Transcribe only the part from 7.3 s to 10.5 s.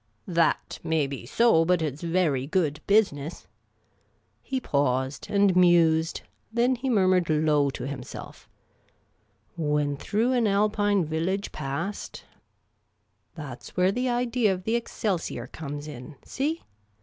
low to himself, "'When through an